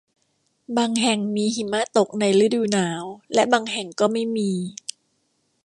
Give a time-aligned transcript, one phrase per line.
[0.77, 3.03] บางแห่งมีหิมะตกในฤดูหนาว
[3.33, 4.51] และบางแห่งก็ไม่มี